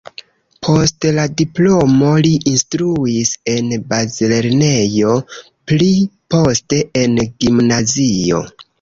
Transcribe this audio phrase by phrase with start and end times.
[0.67, 5.15] Post la diplomo li instruis en bazlernejo,
[5.71, 5.93] pli
[6.37, 8.47] poste en gimnazio.